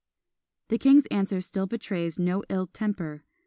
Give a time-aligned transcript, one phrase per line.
[0.69, 3.23] The king's answer still betrays no ill temper.